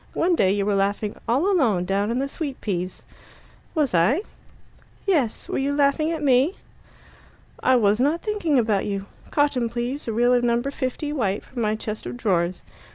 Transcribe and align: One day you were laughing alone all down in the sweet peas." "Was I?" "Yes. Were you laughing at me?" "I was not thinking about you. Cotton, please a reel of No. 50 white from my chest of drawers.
One 0.15 0.33
day 0.33 0.49
you 0.51 0.65
were 0.65 0.73
laughing 0.73 1.15
alone 1.27 1.59
all 1.61 1.79
down 1.83 2.09
in 2.09 2.17
the 2.17 2.27
sweet 2.27 2.59
peas." 2.59 3.03
"Was 3.75 3.93
I?" 3.93 4.23
"Yes. 5.05 5.47
Were 5.47 5.59
you 5.59 5.75
laughing 5.75 6.11
at 6.11 6.23
me?" 6.23 6.55
"I 7.61 7.75
was 7.75 7.99
not 7.99 8.23
thinking 8.23 8.57
about 8.57 8.87
you. 8.87 9.05
Cotton, 9.29 9.69
please 9.69 10.07
a 10.07 10.11
reel 10.11 10.33
of 10.33 10.43
No. 10.43 10.59
50 10.59 11.13
white 11.13 11.43
from 11.43 11.61
my 11.61 11.75
chest 11.75 12.07
of 12.07 12.17
drawers. 12.17 12.63